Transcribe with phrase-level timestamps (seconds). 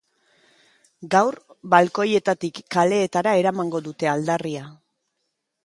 [1.15, 1.37] Gaur,
[1.73, 4.65] balkoietatik kaleetara eramango dute aldarria.